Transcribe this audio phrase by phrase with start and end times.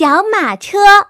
[0.00, 1.09] 小马车。